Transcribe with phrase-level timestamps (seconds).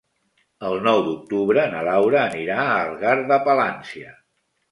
[0.69, 4.17] El nou d'octubre na Laura anirà a Algar de Palància.